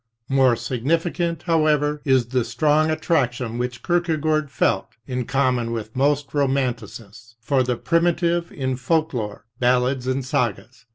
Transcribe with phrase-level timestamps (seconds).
[0.29, 6.33] More significant, however, is the strong attraction which Kierke gaard felt, in common with most
[6.33, 10.87] romanticists, for the primitive in folk lore, ballads and sagas.